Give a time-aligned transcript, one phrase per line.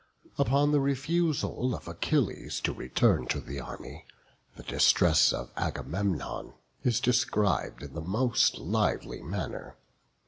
[0.39, 4.07] Upon the refusal of Achilles to return to the army,
[4.55, 9.75] the distress of Agamemnon is described in the most lively manner.